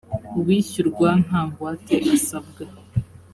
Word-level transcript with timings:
uwishyurwa 0.39 1.09
nta 1.25 1.41
ngwate 1.47 1.95
asabwa. 2.15 2.63